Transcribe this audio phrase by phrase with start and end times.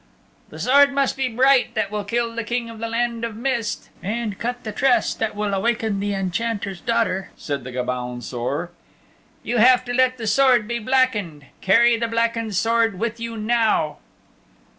[0.49, 3.89] "The Sword must be bright that will kill the King of the Land of Mist
[4.01, 8.71] and cut the tress that will awaken the Enchanter's daughter," said the Gobaun Saor.
[9.43, 11.45] "You have let the Sword be blackened.
[11.61, 13.99] Carry the blackened Sword with you now."